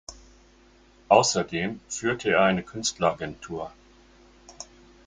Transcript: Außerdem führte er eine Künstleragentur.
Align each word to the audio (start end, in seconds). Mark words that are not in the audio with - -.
Außerdem 1.09 1.79
führte 1.87 2.31
er 2.31 2.41
eine 2.41 2.63
Künstleragentur. 2.63 3.71